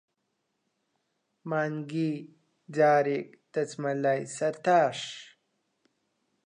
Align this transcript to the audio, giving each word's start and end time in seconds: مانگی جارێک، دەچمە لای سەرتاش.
مانگی 1.49 2.11
جارێک، 2.75 3.29
دەچمە 3.53 3.91
لای 4.03 4.21
سەرتاش. 4.37 4.99